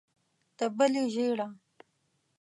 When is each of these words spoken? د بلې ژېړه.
د 0.57 0.59
بلې 0.77 1.03
ژېړه. 1.13 1.47